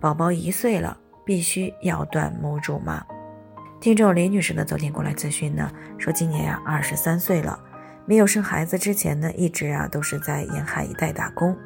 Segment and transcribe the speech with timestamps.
[0.00, 3.04] 宝宝一岁了，必须要断母乳吗？
[3.80, 7.58] 听众李女士呢，昨天过来咨询呢，说今年呀二十三岁了，
[8.06, 11.56] 没有生孩子之前呢，一直啊都是在沿海一带打工。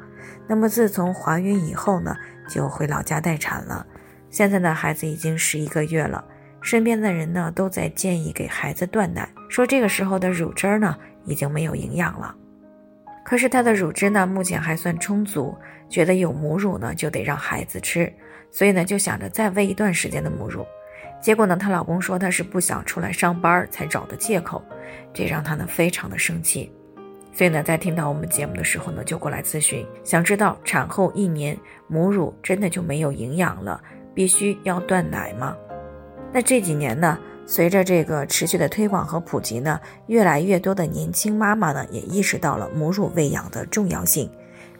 [0.47, 2.15] 那么自从怀孕以后呢，
[2.49, 3.85] 就回老家待产了。
[4.29, 6.23] 现在呢，孩子已经十一个月了，
[6.61, 12.35] 身边的人呢都在建议给孩子断奶，说这个时候的乳汁呢已经没有营养了。
[13.23, 15.55] 可是她的乳汁呢目前还算充足，
[15.87, 18.11] 觉得有母乳呢就得让孩子吃。
[18.51, 20.65] 所以呢，就想着再喂一段时间的母乳，
[21.21, 24.59] 结果呢，她老公说她是不想出来上班才找的借口，
[25.13, 26.71] 这让她呢非常的生气。
[27.31, 31.55] 所以呢，在听到我们节目的时候呢，就过来咨询，想知道产后一年
[31.87, 33.79] 母乳真的就没有营养了，
[34.15, 35.55] 必须要断奶吗？
[36.33, 37.19] 那这几年呢，
[37.49, 44.29] 随着这个持续的推广和普及呢，越来越多的年轻妈妈呢，也意识到了母乳喂养的重要性，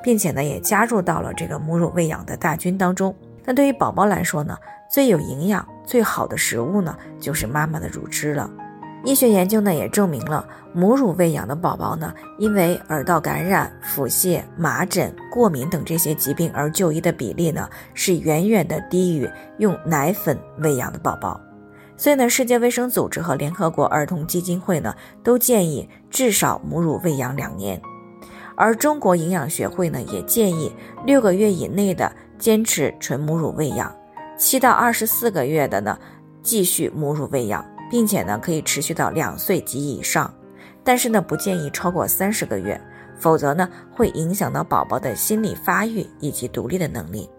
[0.04, 3.14] 并且呢，也加入到了这个母乳喂养的大军当中。
[3.44, 4.56] 那对于宝宝来说呢，
[4.88, 8.48] 最有营养、最好的食物呢，就是妈妈的乳汁了。
[9.04, 21.42] 医学研究呢也证明了，母乳喂养的宝宝呢，因为耳道感染、腹泻、麻疹、过敏等这些疾病而就医的比例呢，是远远的低于用奶粉喂养的宝宝。
[22.00, 27.80] 所以呢，世界卫生组织和联合国儿童基金会呢，都建议至少母乳喂养两年，
[28.56, 30.72] 而中国营养学会呢，也建议
[31.06, 32.10] 六个月以内的。
[32.40, 33.94] 坚持纯母乳喂养，
[34.38, 36.00] 七到二十四个月的呢，
[36.42, 40.34] 继续母乳喂养，并且呢可以持续到两岁及以上，
[40.82, 42.80] 但是呢不建议超过三十个月，
[43.20, 47.30] 否则呢会影响到宝宝的心理发育以及独立的能力。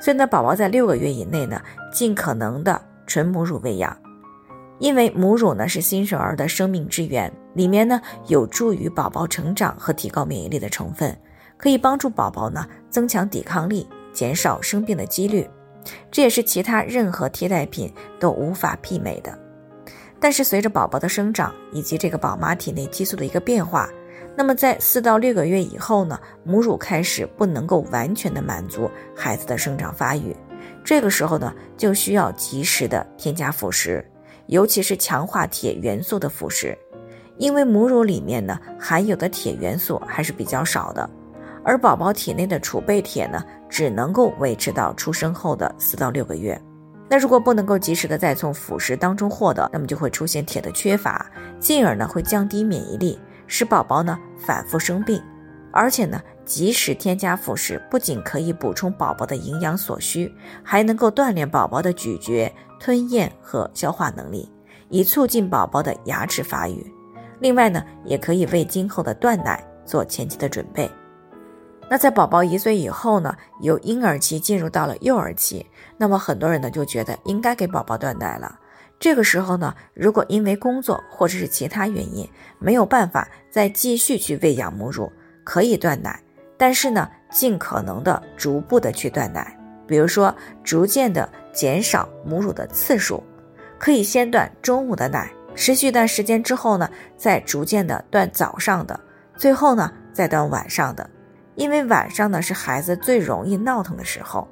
[0.00, 1.60] 所以呢，宝宝在六个月以内呢，
[1.92, 3.96] 尽可能的纯母乳喂养，
[4.78, 11.20] 因为母乳呢是新生儿的生命之源，里面呢有助于宝宝成长和提高免疫力的成分，
[11.56, 13.88] 可以帮助宝宝呢增强抵抗力。
[14.12, 15.48] 减少生病的几率，
[16.10, 19.36] 这也是其他任何替代品都无法媲美的。
[20.20, 23.88] 但是随着宝宝的生长以及这个宝妈体内激素的一个变化，
[24.36, 30.34] 那么在四到六个月以后呢，母乳开始不能够完全的满足孩子的生长发育，
[30.84, 34.04] 这个时候呢，就需要及时的添加辅食，
[34.46, 36.76] 尤其是强化铁元素的辅食，
[37.36, 41.08] 因为母乳里面呢含有的铁元素还是比较少的。
[41.62, 46.60] 而宝宝体内的储备铁呢，只能够维持到出生后的四到六个月。
[47.08, 55.22] 那如果不能够及时的再从辅食当中获得，那么就会出现铁的缺乏，进而呢会降低免疫力，使宝宝呢反复生病。
[55.72, 60.32] 而且呢，及时添加辅食不仅可以补充宝宝的营养所需，
[60.62, 64.50] 还能够锻炼宝宝的咀嚼、吞咽和消化能力，
[64.88, 66.92] 以促进宝宝的牙齿发育。
[67.38, 70.90] 另外呢，也可以为今后的断奶做前期的准备。
[71.88, 75.66] 那在宝宝一岁以后呢，由婴儿期进入到了幼儿期，
[75.96, 78.58] 那么很多人呢就觉得应该给宝宝断奶了。
[78.98, 85.10] 这个时候呢，如果因为工作或者是其他原因没有办法再继续去喂养母乳，
[85.50, 86.16] 可以断奶，
[86.56, 93.20] 但是呢，尽可能的逐步的去断奶，比如说逐渐的减少母乳的次数，
[93.76, 99.00] 可以先断中午的奶，持续一段时间之后呢，再逐渐的断早上的，
[99.36, 101.10] 最后呢再断晚上的。
[101.56, 104.46] 因为晚上呢是孩子最容易闹腾的时候，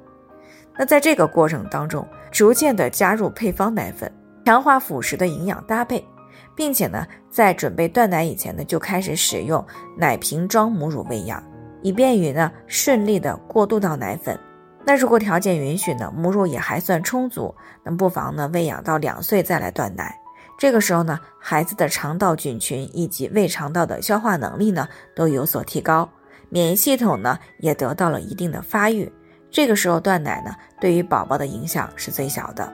[0.77, 4.11] 那在这个过程当中，逐渐的加入配方奶粉，
[4.45, 6.05] 强化辅食的营养搭配，
[6.59, 9.65] 并且呢，在准备断奶以前呢，就开始使用
[9.97, 11.41] 奶瓶装母乳喂养，
[11.81, 14.37] 以便于呢顺利的过渡到奶粉。
[14.85, 20.13] 那如果条件允许呢，母乳也还算充足，那不妨呢喂养到两岁再来断奶。
[20.57, 24.85] 这个时候呢，孩子的肠道菌群以及胃肠道的消化能力呢
[25.15, 26.09] 都有所提高。
[26.49, 29.09] 免疫系统呢也得到了一定的发育，
[29.49, 32.73] 这个时候断奶呢对于宝宝的影响是最小的。